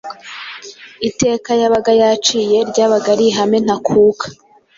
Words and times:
Iteka 1.09 1.49
yabaga 1.61 1.91
yaciye 2.01 2.57
ryabaga 2.69 3.07
ari 3.15 3.25
ihame 3.29 3.57
ntakuka, 3.65 4.25